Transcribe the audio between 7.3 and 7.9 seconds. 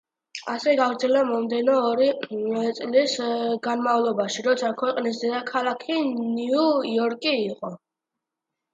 იყო.